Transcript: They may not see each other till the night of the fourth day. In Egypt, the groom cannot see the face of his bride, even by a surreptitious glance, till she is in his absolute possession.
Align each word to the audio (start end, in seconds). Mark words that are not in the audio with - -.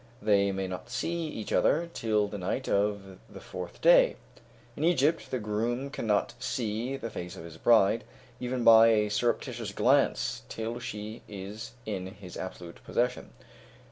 They 0.19 0.51
may 0.51 0.67
not 0.67 0.89
see 0.89 1.27
each 1.27 1.53
other 1.53 1.87
till 1.93 2.27
the 2.27 2.39
night 2.39 2.67
of 2.67 3.19
the 3.29 3.39
fourth 3.39 3.81
day. 3.81 4.15
In 4.75 4.83
Egypt, 4.83 5.29
the 5.29 5.37
groom 5.37 5.91
cannot 5.91 6.33
see 6.39 6.97
the 6.97 7.11
face 7.11 7.35
of 7.35 7.43
his 7.43 7.57
bride, 7.59 8.03
even 8.39 8.63
by 8.63 8.87
a 8.87 9.09
surreptitious 9.09 9.71
glance, 9.71 10.41
till 10.49 10.79
she 10.79 11.21
is 11.29 11.73
in 11.85 12.07
his 12.15 12.35
absolute 12.35 12.83
possession. 12.83 13.29